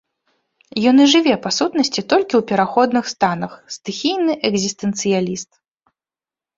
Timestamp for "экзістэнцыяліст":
4.53-5.51